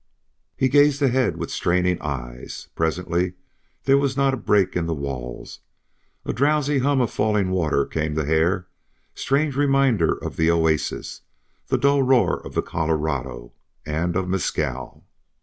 He 0.57 0.67
gazed 0.67 0.99
ahead 1.03 1.37
with 1.37 1.51
straining 1.51 2.01
eyes. 2.01 2.69
Presently 2.73 3.33
there 3.83 3.99
was 3.99 4.17
not 4.17 4.33
a 4.33 4.35
break 4.35 4.75
in 4.75 4.87
the 4.87 4.95
walls. 4.95 5.59
A 6.25 6.33
drowsy 6.33 6.79
hum 6.79 6.99
of 7.01 7.11
falling 7.11 7.51
water 7.51 7.85
came 7.85 8.15
to 8.15 8.25
Hare, 8.25 8.65
strange 9.13 9.55
reminder 9.55 10.11
of 10.15 10.37
the 10.37 10.49
oasis, 10.49 11.21
the 11.67 11.77
dull 11.77 12.01
roar 12.01 12.43
of 12.43 12.55
the 12.55 12.63
Colorado, 12.63 13.53
and 13.85 14.15
of 14.15 14.27
Mescal. 14.27 15.05